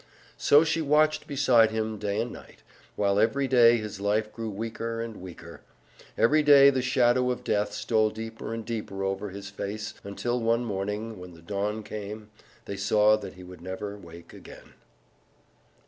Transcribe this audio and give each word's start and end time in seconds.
So 0.39 0.63
she 0.63 0.81
watched 0.81 1.27
beside 1.27 1.69
him 1.69 1.99
day 1.99 2.19
and 2.19 2.31
night, 2.31 2.63
while 2.95 3.19
every 3.19 3.47
day 3.47 3.77
his 3.77 3.99
life 4.01 4.33
grew 4.33 4.49
weaker 4.49 4.99
and 4.99 5.17
weaker. 5.17 5.61
Every 6.17 6.41
day 6.41 6.71
the 6.71 6.81
shadow 6.81 7.29
of 7.29 7.43
death 7.43 7.71
stole 7.71 8.09
deeper 8.09 8.51
and 8.51 8.65
deeper 8.65 9.03
over 9.03 9.29
his 9.29 9.51
face, 9.51 9.93
until 10.03 10.41
one 10.41 10.65
morning, 10.65 11.19
when 11.19 11.35
the 11.35 11.43
dawn 11.43 11.83
came, 11.83 12.31
they 12.65 12.77
saw 12.77 13.15
that 13.17 13.35
he 13.35 13.43
would 13.43 13.61
never 13.61 13.95
wake 13.95 14.33
again. 14.33 14.73